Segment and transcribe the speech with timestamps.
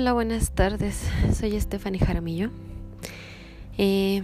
[0.00, 1.10] Hola, buenas tardes.
[1.34, 2.50] Soy Stephanie Jaramillo.
[3.78, 4.22] Eh,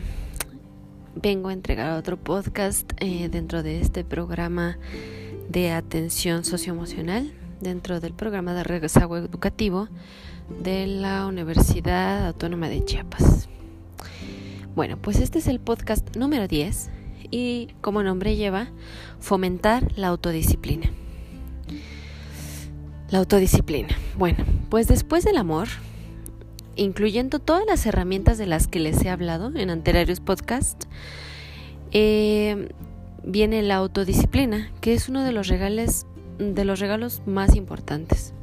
[1.16, 4.78] vengo a entregar otro podcast eh, dentro de este programa
[5.48, 9.88] de atención socioemocional, dentro del programa de rezago educativo
[10.62, 13.48] de la Universidad Autónoma de Chiapas.
[14.76, 16.88] Bueno, pues este es el podcast número 10
[17.32, 18.68] y como nombre lleva
[19.18, 20.88] fomentar la autodisciplina.
[23.14, 23.90] La autodisciplina.
[24.18, 25.68] Bueno, pues después del amor,
[26.74, 30.88] incluyendo todas las herramientas de las que les he hablado en anteriores podcasts,
[31.92, 32.70] eh,
[33.22, 36.06] viene la autodisciplina, que es uno de los, regales,
[36.40, 38.34] de los regalos más importantes.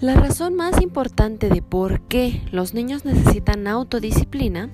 [0.00, 4.70] La razón más importante de por qué los niños necesitan autodisciplina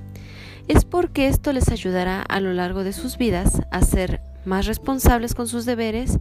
[0.69, 5.35] es porque esto les ayudará a lo largo de sus vidas a ser más responsables
[5.35, 6.19] con sus deberes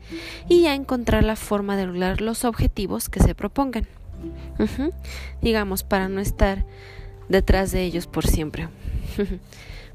[0.50, 3.88] y a encontrar la forma de lograr los objetivos que se propongan.
[5.42, 6.66] Digamos, para no estar
[7.30, 8.70] detrás de ellos por siempre.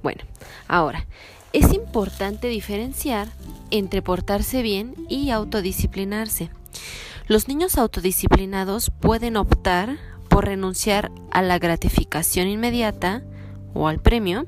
[0.03, 0.23] bueno,
[0.67, 1.07] ahora,
[1.53, 3.29] es importante diferenciar
[3.71, 6.51] entre portarse bien y autodisciplinarse.
[7.27, 13.23] Los niños autodisciplinados pueden optar por renunciar a la gratificación inmediata
[13.75, 14.47] o al premio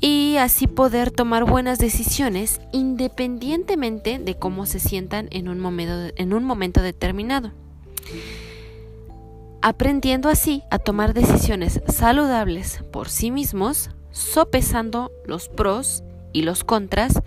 [0.00, 5.60] y así poder tomar buenas decisiones independientemente de cómo se sientan en un
[6.44, 7.52] momento, determinado.
[9.62, 17.20] Aprendiendo así a tomar decisiones saludables por sí mismos, sopesando los pros y los contras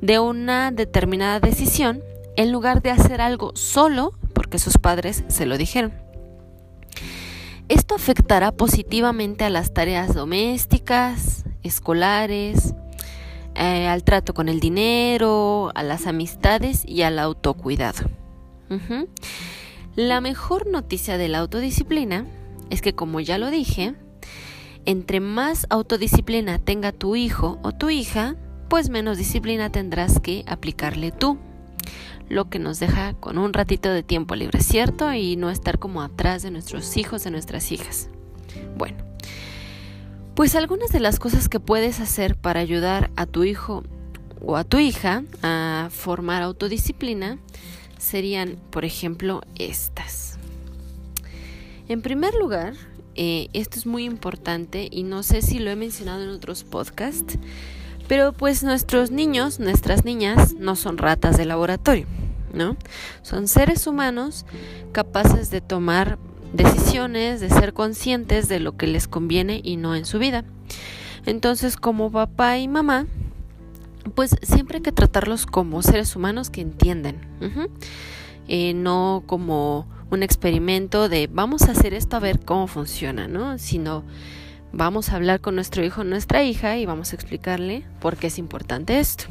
[0.00, 2.02] de una determinada decisión
[2.36, 5.92] en lugar de hacer algo solo porque sus padres se lo dijeron.
[7.68, 12.74] Esto afectará positivamente a las tareas domésticas, escolares,
[13.54, 18.08] eh, al trato con el dinero, a las amistades y al autocuidado.
[19.94, 22.26] La mejor noticia de la autodisciplina
[22.70, 23.94] es que, como ya lo dije,
[24.86, 28.36] entre más autodisciplina tenga tu hijo o tu hija,
[28.70, 31.38] pues menos disciplina tendrás que aplicarle tú.
[32.30, 35.12] Lo que nos deja con un ratito de tiempo libre, ¿cierto?
[35.12, 38.08] Y no estar como atrás de nuestros hijos, de nuestras hijas.
[38.78, 38.96] Bueno,
[40.34, 43.82] pues algunas de las cosas que puedes hacer para ayudar a tu hijo
[44.40, 47.38] o a tu hija a formar autodisciplina
[47.98, 50.38] serían, por ejemplo, estas.
[51.88, 52.74] En primer lugar,
[53.14, 57.38] eh, esto es muy importante y no sé si lo he mencionado en otros podcasts,
[58.08, 62.06] pero pues nuestros niños, nuestras niñas, no son ratas de laboratorio,
[62.52, 62.76] ¿no?
[63.22, 64.46] Son seres humanos
[64.92, 66.18] capaces de tomar
[66.52, 70.44] decisiones, de ser conscientes de lo que les conviene y no en su vida.
[71.24, 73.06] Entonces, como papá y mamá,
[74.14, 77.18] pues siempre hay que tratarlos como seres humanos que entienden,
[78.46, 83.56] eh, no como un experimento de vamos a hacer esto a ver cómo funciona, ¿no?
[83.56, 84.04] Sino
[84.74, 88.26] vamos a hablar con nuestro hijo o nuestra hija y vamos a explicarle por qué
[88.26, 89.24] es importante esto.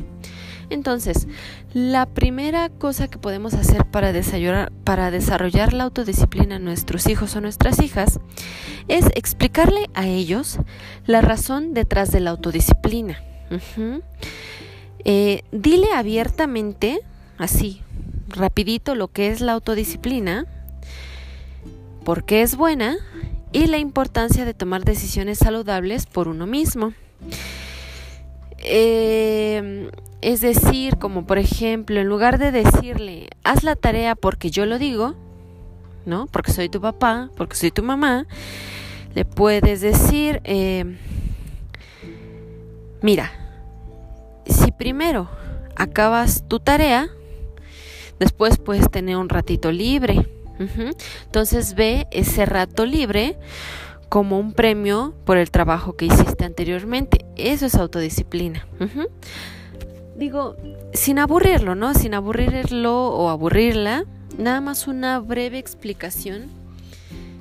[0.72, 1.28] Entonces,
[1.74, 4.14] la primera cosa que podemos hacer para
[4.86, 8.22] para desarrollar la autodisciplina en nuestros hijos o nuestras hijas
[8.88, 10.60] es explicarle a ellos
[11.06, 13.22] la razón detrás de la autodisciplina.
[15.04, 17.02] Eh, dile abiertamente,
[17.38, 17.82] así,
[18.30, 20.46] rapidito, lo que es la autodisciplina,
[22.06, 22.96] por qué es buena
[23.52, 26.94] y la importancia de tomar decisiones saludables por uno mismo.
[28.60, 29.90] Eh,
[30.22, 34.78] es decir, como por ejemplo, en lugar de decirle, haz la tarea porque yo lo
[34.78, 35.16] digo,
[36.06, 36.28] ¿no?
[36.28, 38.28] Porque soy tu papá, porque soy tu mamá,
[39.16, 40.98] le puedes decir, eh,
[43.02, 43.32] mira,
[44.46, 45.30] si primero
[45.76, 47.10] acabas tu tarea,
[48.20, 50.28] después puedes tener un ratito libre.
[51.26, 53.36] Entonces ve ese rato libre
[54.10, 57.26] como un premio por el trabajo que hiciste anteriormente.
[57.36, 58.68] Eso es autodisciplina
[60.22, 60.56] digo,
[60.94, 61.96] sin aburrirlo, ¿no?
[61.96, 64.06] Sin aburrirlo o aburrirla,
[64.38, 66.44] nada más una breve explicación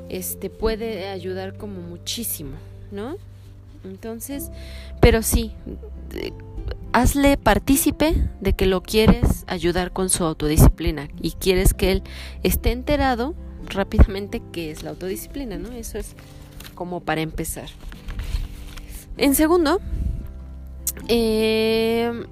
[0.08, 2.52] este puede ayudar como muchísimo,
[2.90, 3.16] ¿no?
[3.84, 4.50] Entonces,
[4.98, 5.52] pero sí,
[6.92, 12.02] hazle partícipe de que lo quieres ayudar con su autodisciplina y quieres que él
[12.42, 13.34] esté enterado
[13.66, 15.70] rápidamente que es la autodisciplina, ¿no?
[15.72, 16.14] Eso es
[16.74, 17.68] como para empezar.
[19.18, 19.82] En segundo,
[21.08, 22.24] eh,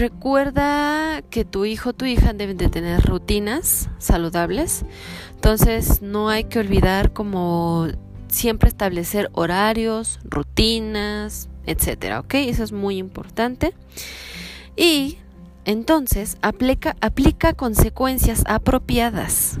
[0.00, 4.86] Recuerda que tu hijo tu hija deben de tener rutinas saludables.
[5.34, 7.86] Entonces no hay que olvidar como
[8.28, 12.32] siempre establecer horarios, rutinas, etcétera, ¿ok?
[12.34, 13.74] Eso es muy importante.
[14.74, 15.18] Y
[15.66, 19.60] Entonces, aplica, aplica consecuencias apropiadas.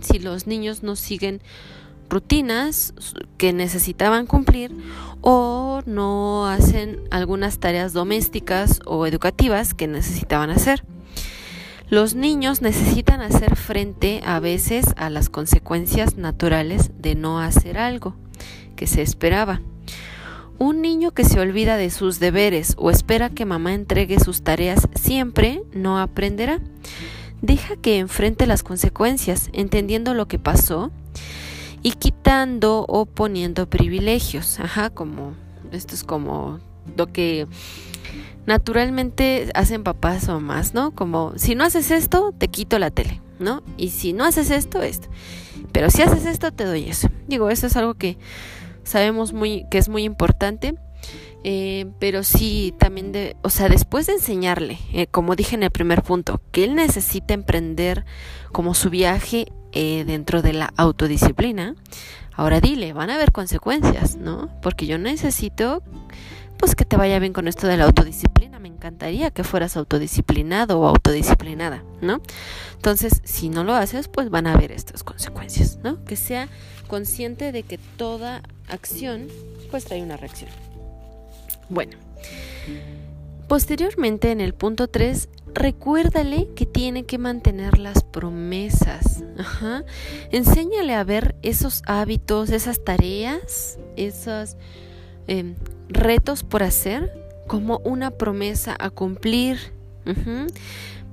[0.00, 1.42] Si los niños no siguen
[2.14, 2.94] rutinas
[3.38, 4.70] que necesitaban cumplir
[5.20, 10.84] o no hacen algunas tareas domésticas o educativas que necesitaban hacer.
[11.90, 18.14] Los niños necesitan hacer frente a veces a las consecuencias naturales de no hacer algo
[18.76, 19.60] que se esperaba.
[20.58, 24.86] Un niño que se olvida de sus deberes o espera que mamá entregue sus tareas
[24.94, 26.60] siempre no aprenderá.
[27.42, 30.92] Deja que enfrente las consecuencias, entendiendo lo que pasó
[31.84, 34.58] y quitando o poniendo privilegios.
[34.58, 35.34] Ajá, como
[35.70, 36.58] esto es como
[36.96, 37.46] lo que
[38.46, 40.92] naturalmente hacen papás o mamás, ¿no?
[40.92, 43.62] Como si no haces esto, te quito la tele, ¿no?
[43.76, 45.08] Y si no haces esto, esto.
[45.72, 47.08] Pero si haces esto, te doy eso.
[47.28, 48.16] Digo, eso es algo que
[48.82, 50.74] sabemos muy que es muy importante.
[51.46, 55.70] Eh, pero sí también de, o sea, después de enseñarle, eh, como dije en el
[55.70, 58.06] primer punto, que él necesita emprender
[58.50, 61.74] como su viaje eh, dentro de la autodisciplina,
[62.32, 64.48] ahora dile, van a haber consecuencias, ¿no?
[64.62, 65.82] Porque yo necesito,
[66.58, 70.80] pues que te vaya bien con esto de la autodisciplina, me encantaría que fueras autodisciplinado
[70.80, 72.20] o autodisciplinada, ¿no?
[72.76, 76.04] Entonces, si no lo haces, pues van a haber estas consecuencias, ¿no?
[76.04, 76.48] Que sea
[76.86, 79.28] consciente de que toda acción
[79.70, 80.50] pues trae una reacción.
[81.68, 81.96] Bueno,
[83.48, 89.22] posteriormente en el punto 3, recuérdale que tiene que mantener las promesas.
[90.30, 94.56] Enséñale a ver esos hábitos, esas tareas, esos
[95.26, 95.54] em,
[95.88, 97.12] retos por hacer
[97.46, 99.58] como una promesa a cumplir.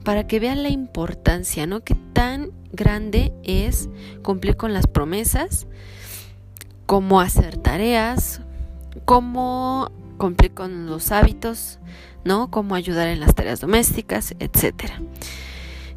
[0.03, 1.81] Para que vean la importancia, ¿no?
[1.81, 3.89] Que tan grande es
[4.23, 5.67] cumplir con las promesas
[6.91, 8.41] cómo hacer tareas,
[9.05, 11.79] cómo cumplir con los hábitos,
[12.23, 12.49] ¿no?
[12.49, 15.01] Cómo ayudar en las tareas domésticas, etcétera.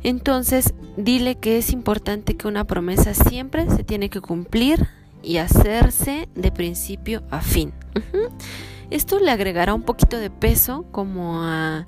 [0.02, 4.88] Entonces, dile que es importante que una promesa siempre se tiene que cumplir
[5.22, 7.72] y hacerse de principio a fin.
[8.90, 11.86] Esto le agregará un poquito de peso como a,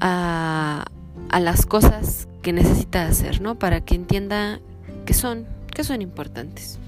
[0.00, 0.84] a,
[1.28, 3.58] a, las cosas que necesita hacer, ¿no?
[3.58, 4.60] Para que entienda
[5.04, 6.78] que son, que son importantes.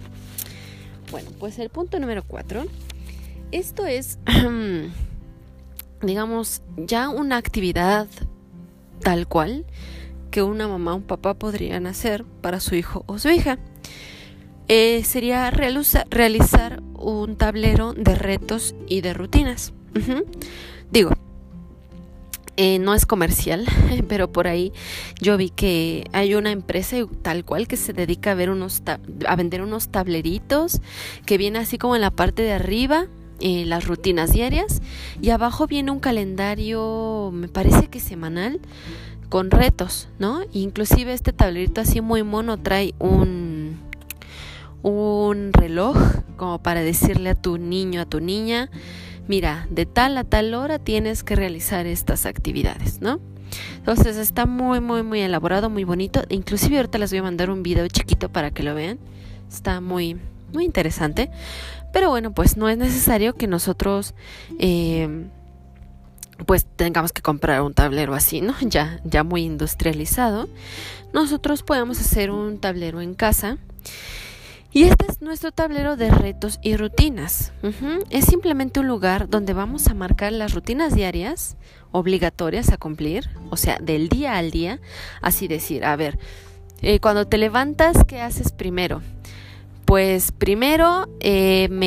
[1.10, 2.64] Bueno, pues el punto número cuatro.
[3.52, 4.18] Esto es,
[6.02, 8.08] digamos, ya una actividad
[9.00, 9.64] tal cual
[10.30, 13.58] que una mamá o un papá podrían hacer para su hijo o su hija.
[14.68, 19.72] Eh, sería realizar un tablero de retos y de rutinas.
[20.90, 21.10] Digo,
[22.56, 23.66] eh, no es comercial,
[24.08, 24.72] pero por ahí
[25.20, 28.82] yo vi que hay una empresa tal cual que se dedica a, ver unos
[29.26, 30.80] a vender unos tableritos
[31.26, 33.08] que viene así como en la parte de arriba
[33.40, 34.80] eh, las rutinas diarias
[35.20, 38.60] y abajo viene un calendario, me parece que semanal,
[39.28, 40.40] con retos, ¿no?
[40.52, 43.78] Inclusive este tablerito así muy mono trae un
[44.82, 45.96] un reloj
[46.36, 48.70] como para decirle a tu niño, a tu niña,
[49.26, 53.18] mira, de tal a tal hora tienes que realizar estas actividades, ¿no?
[53.78, 56.22] Entonces está muy, muy, muy elaborado, muy bonito.
[56.28, 58.98] Inclusive ahorita les voy a mandar un video chiquito para que lo vean.
[59.48, 60.18] Está muy,
[60.56, 61.30] muy interesante.
[61.92, 64.14] Pero bueno, pues no es necesario que nosotros...
[64.58, 65.28] Eh,
[66.44, 68.54] pues tengamos que comprar un tablero así, ¿no?
[68.60, 70.48] Ya, ya muy industrializado.
[71.14, 73.56] Nosotros podemos hacer un tablero en casa
[74.76, 77.52] y este es nuestro tablero de retos y rutinas.
[78.10, 81.56] Es simplemente un lugar donde vamos a marcar las rutinas diarias
[81.92, 84.78] obligatorias a cumplir, o sea, del día al día.
[85.22, 86.18] Así decir, a ver,
[86.82, 89.00] eh, cuando te levantas, ¿qué haces primero?
[89.86, 91.86] Pues primero eh, me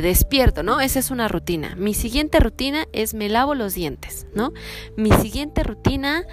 [0.00, 0.80] despierto, ¿no?
[0.80, 1.74] Esa es una rutina.
[1.76, 4.52] Mi siguiente rutina es me lavo los dientes, ¿no?
[4.96, 6.24] Mi siguiente rutina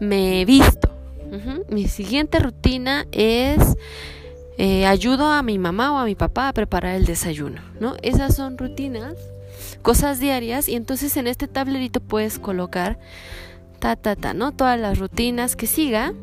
[0.00, 0.90] me visto.
[1.68, 3.76] Mi siguiente rutina es
[4.58, 7.96] eh, ayudo a mi mamá o a mi papá a preparar el desayuno, ¿no?
[8.02, 9.14] Esas son rutinas,
[9.82, 12.98] cosas diarias y entonces en este tablerito puedes colocar
[13.82, 14.52] ta ta ta, ¿no?
[14.52, 16.14] Todas las rutinas que siga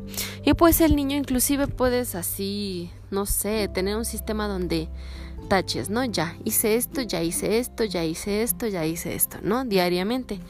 [0.46, 4.88] y pues el niño inclusive puedes así, no sé, tener un sistema donde
[5.46, 6.02] taches, ¿no?
[6.06, 9.66] Ya hice esto, ya hice esto, ya hice esto, ya hice esto, ¿no?
[9.66, 10.40] Diariamente.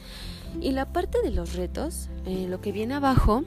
[0.61, 3.43] Y la parte de los retos, eh, lo que viene abajo,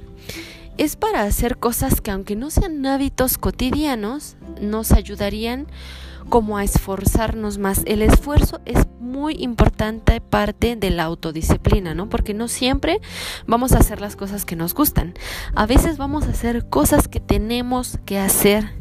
[0.79, 5.67] es para hacer cosas que aunque no sean hábitos cotidianos, nos ayudarían
[6.29, 7.83] como a esforzarnos más.
[7.87, 12.09] El esfuerzo es muy importante parte de la autodisciplina, ¿no?
[12.09, 13.01] Porque no siempre
[13.47, 15.15] vamos a hacer las cosas que nos gustan.
[15.55, 18.73] A veces vamos a hacer cosas que tenemos que hacer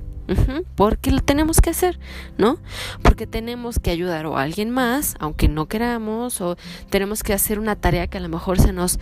[0.76, 2.00] porque lo tenemos que hacer,
[2.38, 2.58] ¿no?
[3.02, 6.56] Porque tenemos que ayudar a alguien más, aunque no queramos, o
[6.90, 9.00] tenemos que hacer una tarea que a lo mejor se nos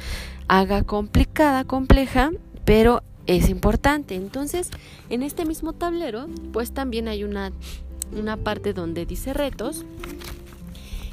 [0.47, 2.31] haga complicada, compleja,
[2.71, 4.15] pero es importante.
[4.15, 4.69] Entonces,
[5.09, 7.51] en este mismo tablero, pues también hay una,
[8.17, 9.83] una parte donde dice retos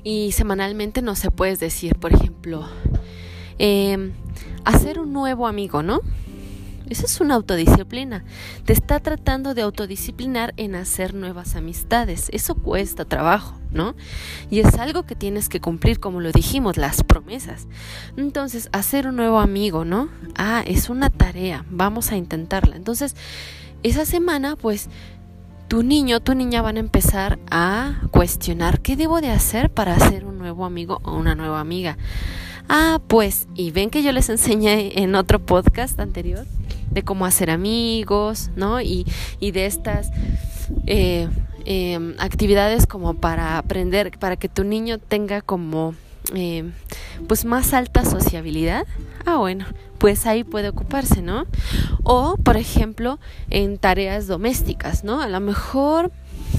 [0.05, 2.65] y semanalmente no se puedes decir, por ejemplo,
[3.59, 4.12] em,
[4.65, 6.00] hacer un nuevo amigo, ¿no?
[6.88, 8.25] Eso es una autodisciplina.
[8.65, 12.29] Te está tratando de autodisciplinar en hacer nuevas amistades.
[12.33, 13.95] Eso cuesta trabajo, ¿no?
[14.51, 17.67] Y es algo que tienes que cumplir, como lo dijimos, las promesas.
[18.17, 20.09] Entonces, hacer un nuevo amigo, ¿no?
[20.37, 21.65] Ah, es una tarea.
[21.71, 22.77] Vamos a intentarla.
[22.77, 23.17] Entonces,
[23.83, 24.89] esa semana, pues,
[25.69, 30.25] tu niño, tu niña van a empezar a cuestionar qué debo de hacer para hacer
[30.25, 31.99] un nuevo amigo o una nueva amiga.
[32.69, 36.47] Ah, pues, y ven que yo les enseñé en otro podcast anterior
[36.91, 38.81] de cómo hacer amigos, ¿no?
[38.81, 39.07] Y,
[39.41, 40.11] y de estas
[40.87, 41.29] eh,
[41.71, 45.95] em, actividades como para aprender, para que tu niño tenga como
[46.35, 46.73] em,
[47.27, 48.87] pues más alta sociabilidad.
[49.27, 49.67] Ah, bueno,
[49.99, 51.45] pues ahí puede ocuparse, ¿no?
[52.05, 53.19] O, por ejemplo,
[53.51, 55.21] en tareas domésticas, ¿no?
[55.21, 56.11] A lo mejor,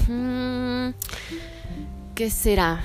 [0.08, 0.90] mm,
[2.14, 2.80] ¿qué será?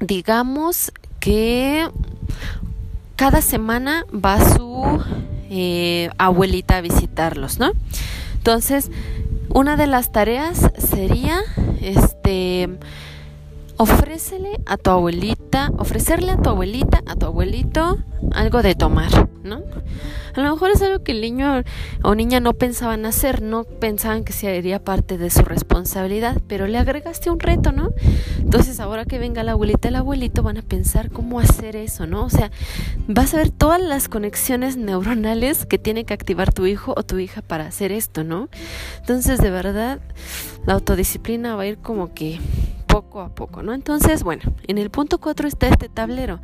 [0.00, 1.88] Digamos que
[3.16, 5.02] cada semana va su
[5.48, 7.72] eh, abuelita a visitarlos, ¿no?
[8.34, 8.90] Entonces,
[9.56, 11.40] una de las tareas sería,
[11.80, 12.68] este,
[13.78, 17.98] ofrécele a tu abuelita, ofrecerle a tu abuelita, a tu abuelito,
[18.32, 19.62] algo de tomar, ¿no?
[20.34, 21.62] A lo mejor es algo que el niño
[22.02, 26.78] o niña no pensaban hacer, no pensaban que sería parte de su responsabilidad, pero le
[26.78, 27.90] agregaste un reto, ¿no?
[28.38, 32.24] Entonces ahora que venga la abuelita el abuelito van a pensar cómo hacer eso, ¿no?
[32.24, 32.50] O sea,
[33.08, 37.18] vas a ver todas las conexiones neuronales que tiene que activar tu hijo o tu
[37.18, 38.48] hija para hacer esto, ¿no?
[39.00, 40.00] Entonces, de verdad,
[40.66, 42.40] la autodisciplina va a ir como que
[43.02, 43.74] poco a poco, ¿no?
[43.74, 46.40] Entonces, bueno, en el punto 4 está este tablero.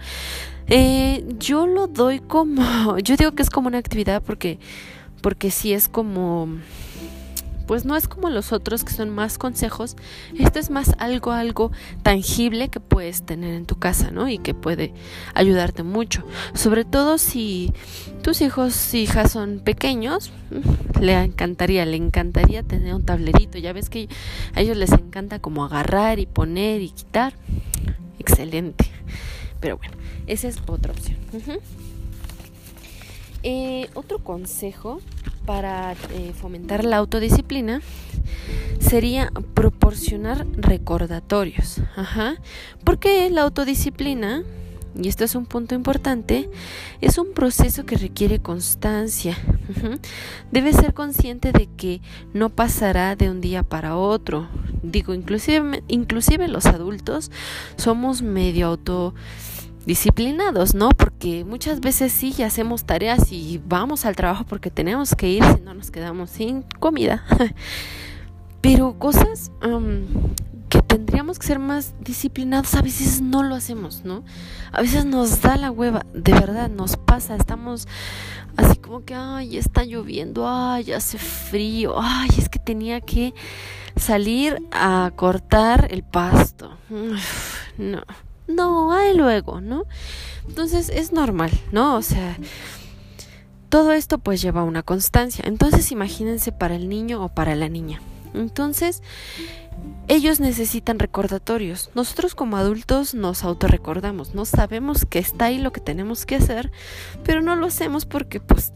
[0.67, 4.59] Eh, yo lo doy como, yo digo que es como una actividad porque,
[5.23, 6.49] porque sí es como
[7.73, 9.97] pues no es como los otros que son más consejos,
[10.39, 14.29] esto es más algo, algo tangible que puedes tener en tu casa, ¿no?
[14.29, 14.93] Y que puede
[15.33, 16.23] ayudarte mucho.
[16.53, 17.73] Sobre todo si
[18.23, 20.33] tus hijos, hijas son pequeños,
[21.01, 23.57] le encantaría, le encantaría tener un tablerito.
[23.57, 24.07] Ya ves que
[24.55, 27.33] a ellos les encanta como agarrar y poner y quitar.
[28.19, 28.85] Excelente.
[29.61, 29.95] Pero bueno,
[30.27, 31.17] esa es otra opción.
[33.43, 35.01] Eh, otro consejo
[35.45, 37.81] para eh, fomentar la autodisciplina
[38.81, 41.81] sería proporcionar recordatorios.
[41.97, 42.37] Ajá.
[42.85, 44.43] Porque la autodisciplina,
[45.01, 46.51] y esto es un punto importante,
[47.01, 49.37] es un proceso que requiere constancia.
[50.51, 52.01] Debe ser consciente de que
[52.35, 54.49] no pasará de un día para otro.
[54.83, 57.31] Digo, inclusive, inclusive los adultos
[57.77, 59.15] somos medio auto
[59.87, 60.91] disciplinados, ¿no?
[60.91, 65.61] Porque muchas veces sí hacemos tareas y vamos al trabajo porque tenemos que ir, si
[65.61, 67.25] no nos quedamos sin comida.
[68.61, 69.51] Pero cosas
[70.69, 74.23] que tendríamos que ser más disciplinados, a veces no lo hacemos, ¿no?
[74.71, 77.89] A veces nos da la hueva, de verdad, nos pasa, estamos
[78.57, 83.35] así como que, ay, está lloviendo, ay, hace frío, ay, es que tenía que
[83.97, 86.71] salir a cortar el pasto.
[87.79, 88.03] no
[88.55, 89.85] no, ahí luego, ¿no?
[90.49, 91.97] Entonces es normal, ¿no?
[91.97, 92.37] O sea,
[93.69, 95.45] todo esto pues lleva una constancia.
[95.47, 98.01] Entonces imagínense para el niño o para la niña.
[98.35, 99.03] Entonces,
[100.09, 101.91] ellos necesitan recordatorios.
[101.95, 106.71] Nosotros como adultos nos autorrecordamos, no sabemos que está ahí lo que tenemos que hacer,
[107.25, 108.73] pero no lo hacemos porque pues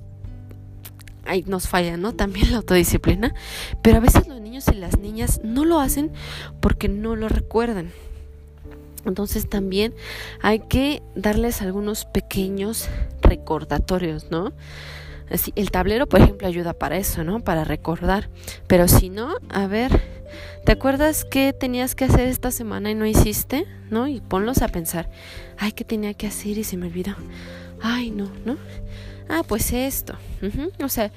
[1.25, 2.15] ahí nos falla, ¿no?
[2.15, 3.35] También la autodisciplina,
[3.83, 6.13] pero a veces los niños y las niñas no lo hacen
[6.61, 7.93] porque no lo recuerdan.
[9.07, 9.95] Entonces también
[10.43, 12.89] hay que darles algunos pequeños
[13.23, 14.53] recordatorios, ¿no?
[15.31, 17.41] Así, el tablero, por ejemplo, ayuda para eso, ¿no?
[17.41, 18.29] Para recordar.
[18.67, 20.01] Pero si no, a ver,
[20.65, 23.67] ¿te acuerdas qué tenías que hacer esta semana y no hiciste?
[23.91, 24.07] ¿No?
[24.07, 25.11] Y ponlos a pensar,
[25.59, 27.15] ay, ¿qué tenía que hacer y se me olvidó?
[27.83, 28.57] Ay, no, ¿no?
[29.29, 30.15] Ah, pues esto.
[30.83, 31.11] O sea,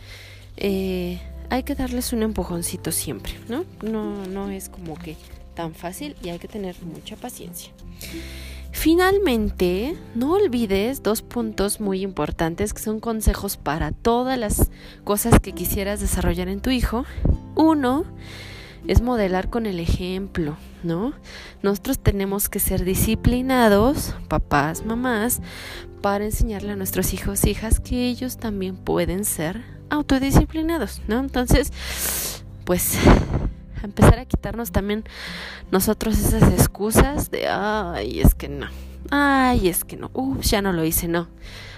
[0.57, 1.19] eh,
[1.49, 3.65] hay que darles un empujoncito siempre, ¿no?
[3.81, 5.15] No, no es como que
[5.59, 7.73] tan fácil y hay que tener mucha paciencia.
[8.71, 14.71] Finalmente, no olvides dos puntos muy importantes que son consejos para todas las
[15.03, 17.03] cosas que quisieras desarrollar en tu hijo.
[17.55, 18.05] Uno
[18.87, 21.11] es modelar con el ejemplo, ¿no?
[21.61, 25.41] Nosotros tenemos que ser disciplinados, papás, mamás,
[26.01, 31.19] para enseñarle a nuestros hijos, hijas, que ellos también pueden ser autodisciplinados, ¿no?
[31.19, 31.73] Entonces,
[32.63, 32.97] pues
[33.85, 35.03] empezar a quitarnos también
[35.71, 38.67] nosotros esas excusas de, ay, es que no,
[39.11, 41.27] ay, es que no, ya no lo hice, no.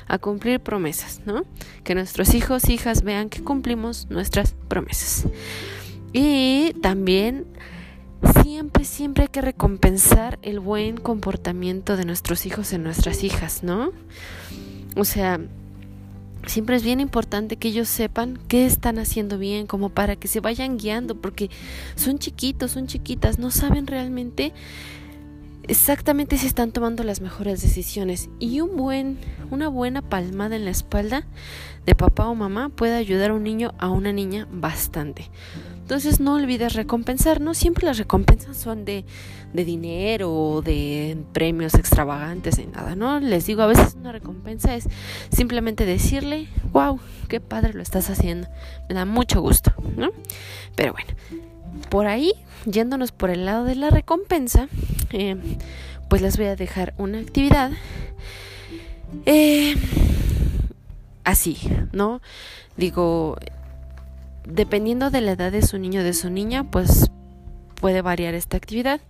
[0.08, 1.46] A cumplir promesas, ¿no?
[1.84, 5.25] Que nuestros hijos, hijas vean que cumplimos nuestras promesas.
[6.12, 7.46] Y también
[8.43, 13.91] siempre, siempre hay que recompensar el buen comportamiento de nuestros hijos y nuestras hijas, ¿no?
[14.98, 15.39] O sea,
[16.45, 20.39] siempre es bien importante que ellos sepan qué están haciendo bien, como para que se
[20.39, 21.50] vayan guiando, porque
[21.95, 24.53] son chiquitos, son chiquitas, no saben realmente
[25.67, 28.29] exactamente si están tomando las mejores decisiones.
[28.39, 29.17] Y un buen,
[29.50, 31.25] una buena palmada en la espalda
[31.86, 35.29] de papá o mamá puede ayudar a un niño a una niña bastante.
[35.81, 39.03] Entonces no olvides recompensar, no siempre las recompensas son de,
[39.53, 43.19] de dinero o de premios extravagantes y nada, ¿no?
[43.19, 44.88] Les digo, a veces una recompensa es
[45.31, 48.47] simplemente decirle, wow, qué padre lo estás haciendo,
[48.88, 50.11] me da mucho gusto, ¿no?
[50.75, 51.09] Pero bueno,
[51.89, 52.33] por ahí,
[52.65, 54.69] yéndonos por el lado de la recompensa,
[55.11, 55.35] eh,
[56.09, 57.71] pues les voy a dejar una actividad
[59.25, 59.75] eh,
[61.23, 61.57] así,
[61.91, 62.21] ¿no?
[62.77, 63.38] Digo,
[64.45, 67.10] dependiendo de la edad de su niño o de su niña, pues
[67.75, 69.01] puede variar esta actividad.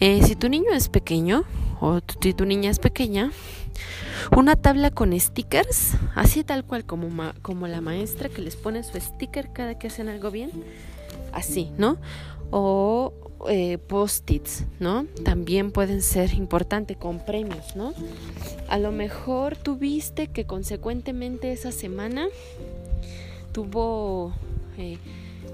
[0.00, 1.44] Eh, si tu niño es pequeño
[1.80, 3.30] o si tu niña es pequeña,
[4.36, 8.98] una tabla con stickers, así tal cual como, como la maestra que les pone su
[8.98, 10.50] sticker cada que hacen algo bien,
[11.32, 11.98] así, ¿no?
[12.50, 13.12] O
[13.48, 15.06] eh, post-its, ¿no?
[15.24, 17.92] También pueden ser importantes con premios, ¿no?
[18.68, 22.26] A lo mejor tuviste que consecuentemente esa semana
[23.52, 24.32] tuvo,
[24.78, 24.98] eh,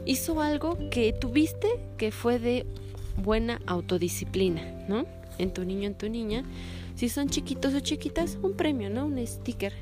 [0.06, 2.66] hizo algo que tuviste que fue de
[3.16, 5.06] buena autodisciplina, ¿no?
[5.38, 6.44] En tu niño, en tu niña.
[6.94, 9.06] Si son chiquitos o chiquitas, un premio, ¿no?
[9.06, 9.72] Un sticker.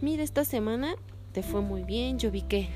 [0.00, 0.94] Mira, esta semana
[1.32, 2.68] te fue muy bien, yo vi que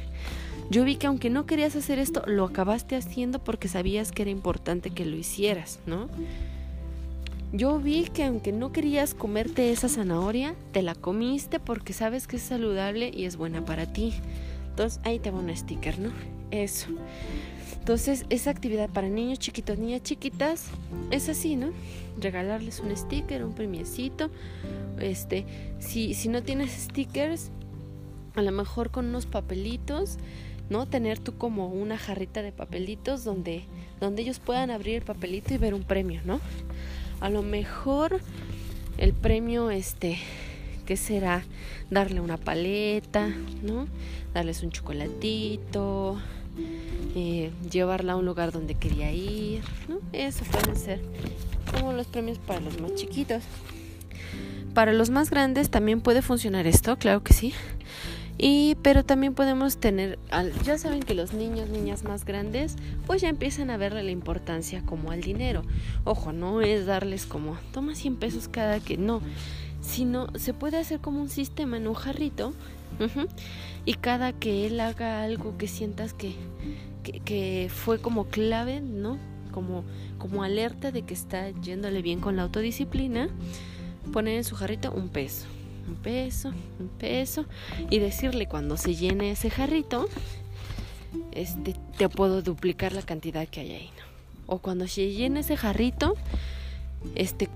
[0.71, 4.31] yo vi que aunque no querías hacer esto, lo acabaste haciendo porque sabías que era
[4.31, 6.09] importante que lo hicieras, ¿no?
[7.53, 12.37] Yo vi que aunque no querías comerte esa zanahoria, te la comiste porque sabes que
[12.37, 14.13] es saludable y es buena para ti.
[15.05, 16.11] Ahí te va un sticker, ¿no?
[16.51, 16.89] Eso.
[17.79, 20.67] Entonces esa actividad para niños chiquitos, niñas chiquitas,
[21.11, 21.71] es así, ¿no?
[22.21, 24.31] Regalarles un sticker, un premiecito.
[25.01, 25.47] Este,
[25.79, 27.51] si, si no tienes stickers,
[28.35, 30.19] a lo mejor con unos papelitos,
[30.71, 30.87] ¿no?
[30.87, 33.65] Tener tú como una jarrita de papelitos donde,
[34.01, 36.41] donde ellos puedan abrir el papelito y ver un premio, ¿no?
[37.21, 38.21] A lo mejor
[38.99, 40.19] el premio, este,
[40.89, 41.43] ¿qué será?
[41.91, 43.29] Darle una paleta,
[43.63, 43.87] ¿no?
[44.33, 46.17] Darles un chocolatito,
[47.15, 49.99] eh, llevarla a un lugar donde quería ir, ¿no?
[50.15, 51.03] Eso pueden ser
[51.71, 53.43] como los premios para los más chiquitos.
[54.73, 57.53] Para los más grandes también puede funcionar esto, claro que sí.
[58.39, 60.19] Y pero también podemos tener,
[60.65, 64.81] ya saben que los niños, niñas más grandes, pues ya empiezan a verle la importancia
[64.87, 65.65] como al dinero.
[66.05, 69.21] Ojo, no es darles como, toma 100 pesos cada que, no
[69.89, 72.53] sino se puede hacer como un sistema en un jarrito
[73.87, 76.35] y cada que él haga algo que sientas que,
[77.25, 79.19] que, fue como clave, ¿no?
[79.51, 79.85] Como,
[80.19, 83.29] como alerta de que está yéndole bien con la autodisciplina,
[84.13, 85.47] poner en su jarrito un peso,
[85.89, 87.47] un peso, un peso
[87.89, 90.09] y decirle cuando se llene ese jarrito,
[91.33, 94.55] este, te puedo duplicar la cantidad que hay ahí, ¿no?
[94.55, 96.15] O cuando se llene ese jarrito,
[97.15, 97.49] este,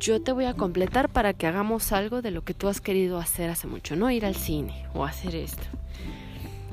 [0.00, 3.18] yo te voy a completar para que hagamos algo de lo que tú has querido
[3.18, 5.62] hacer hace mucho, no ir al cine o hacer esto.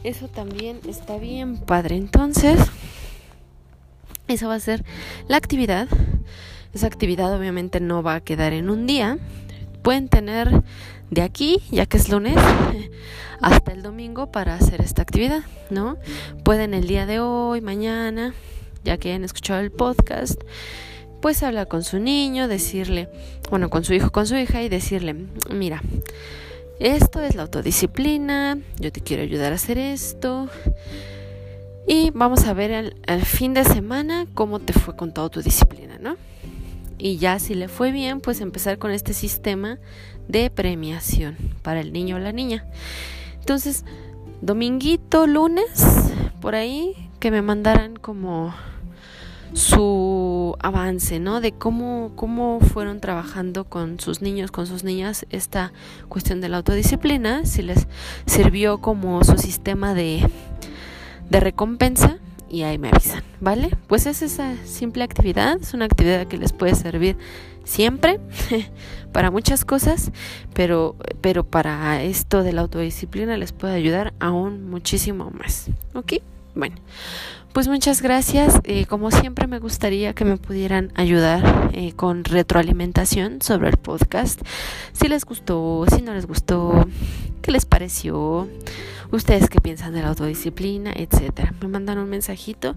[0.03, 1.97] Eso también está bien padre.
[1.97, 2.57] Entonces,
[4.27, 4.85] esa va a ser
[5.27, 5.89] la actividad.
[6.73, 9.17] Esa actividad obviamente no va a quedar en un día.
[9.81, 10.63] Pueden tener
[11.11, 12.37] de aquí, ya que es lunes,
[13.41, 15.97] hasta el domingo para hacer esta actividad, ¿no?
[16.43, 18.33] Pueden el día de hoy, mañana,
[18.85, 20.41] ya que hayan escuchado el podcast,
[21.27, 23.09] pues hablar con su niño, decirle,
[23.49, 25.13] bueno, con su hijo, con su hija y decirle,
[25.51, 25.81] mira,
[26.79, 30.47] esto es la autodisciplina, yo te quiero ayudar a hacer esto.
[31.85, 36.15] Y vamos a ver al, fin de semana cómo te fue con tu disciplina, ¿no?
[36.97, 39.79] Y ya si le fue bien, pues empezar con este sistema
[40.29, 42.63] de premiación para el niño o la niña.
[43.41, 43.83] Entonces,
[44.39, 48.53] dominguito, lunes, por ahí, que me mandaran como
[49.53, 50.16] su
[50.61, 51.41] avance, ¿no?
[51.41, 55.73] De cómo, cómo fueron trabajando con sus niños, con sus niñas, esta
[56.07, 57.87] cuestión de la autodisciplina, si les
[58.25, 60.27] sirvió como su sistema de,
[61.29, 62.17] de recompensa
[62.49, 63.71] y ahí me avisan, ¿vale?
[63.87, 67.17] Pues es esa simple actividad, es una actividad que les puede servir
[67.63, 68.19] siempre
[69.11, 70.11] para muchas cosas,
[70.53, 76.13] pero, pero para esto de la autodisciplina les puede ayudar aún muchísimo más, ¿ok?
[76.55, 76.75] Bueno,
[77.57, 78.61] pues muchas gracias.
[78.65, 84.39] Eh, como siempre me gustaría que me pudieran ayudar eh, con retroalimentación sobre el podcast.
[84.93, 86.87] Si les gustó, si no les gustó,
[87.41, 88.47] qué les pareció,
[89.11, 91.55] ustedes qué piensan de la autodisciplina, etcétera.
[91.59, 92.75] Me mandan un mensajito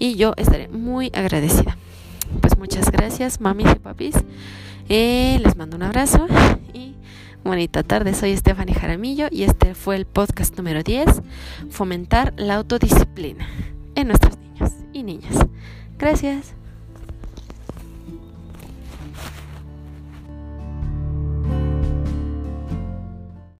[0.00, 1.78] y yo estaré muy agradecida.
[2.40, 4.16] Pues muchas gracias, mamis y papis.
[4.88, 6.26] Eh, les mando un abrazo
[6.74, 6.96] y
[7.44, 8.14] bonita tarde.
[8.14, 11.22] Soy Stephanie Jaramillo y este fue el podcast número 10,
[11.70, 13.46] Fomentar la autodisciplina
[13.94, 15.46] en nuestros niños y niñas.
[15.98, 16.54] Gracias.